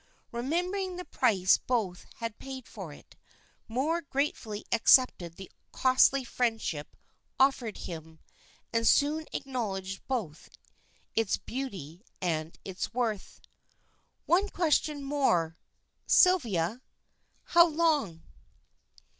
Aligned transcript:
Remembering 0.31 0.95
the 0.95 1.05
price 1.05 1.57
both 1.57 2.07
had 2.15 2.39
paid 2.39 2.67
for 2.67 2.91
it, 2.91 3.15
Moor 3.67 4.01
gratefully 4.01 4.65
accepted 4.71 5.35
the 5.35 5.51
costly 5.71 6.23
friendship 6.23 6.97
offered 7.39 7.77
him, 7.77 8.19
and 8.73 8.87
soon 8.87 9.27
acknowledged 9.31 10.01
both 10.07 10.49
its 11.13 11.37
beauty 11.37 12.03
and 12.19 12.57
its 12.65 12.95
worth. 12.95 13.41
"One 14.25 14.49
question 14.49 15.03
more; 15.03 15.59
Sylvia, 16.07 16.81
how 17.43 17.67
long?" 17.67 18.23